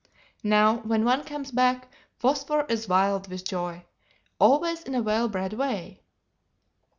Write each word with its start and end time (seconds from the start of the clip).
Now 0.43 0.77
when 0.79 1.05
one 1.05 1.23
comes 1.25 1.51
back, 1.51 1.93
Phosphor 2.17 2.65
is 2.69 2.87
wild 2.87 3.27
with 3.29 3.47
joy 3.47 3.85
always 4.39 4.81
in 4.81 4.95
a 4.95 5.01
well 5.03 5.29
bred 5.29 5.53
way. 5.53 6.01